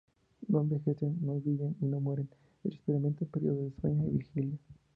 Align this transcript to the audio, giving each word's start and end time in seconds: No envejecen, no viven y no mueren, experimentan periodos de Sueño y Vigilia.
No 0.47 0.61
envejecen, 0.61 1.17
no 1.21 1.39
viven 1.39 1.75
y 1.79 1.85
no 1.85 1.99
mueren, 1.99 2.27
experimentan 2.63 3.27
periodos 3.27 3.65
de 3.65 3.81
Sueño 3.81 4.07
y 4.07 4.17
Vigilia. 4.17 4.57